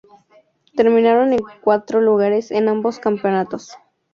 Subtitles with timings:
[0.75, 3.73] Terminaron en cuarto lugar en ambos campeonatos.